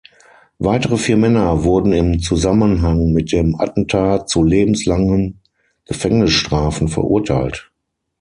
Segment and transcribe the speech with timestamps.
[0.57, 5.39] Weitere vier Männer wurden im Zusammenhang mit dem Attentat zu lebenslangen
[5.85, 7.69] Gefängnisstrafen verurteilt.